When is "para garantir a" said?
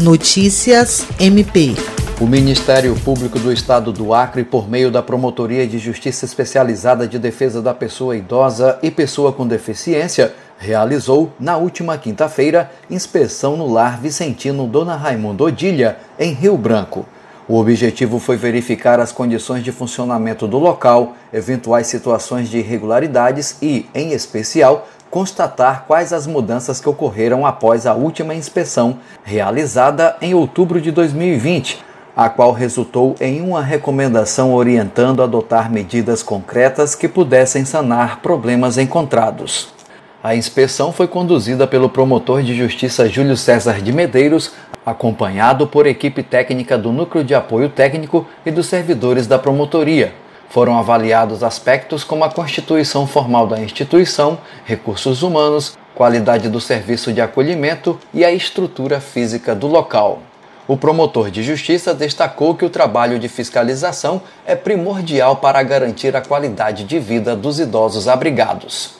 65.36-66.20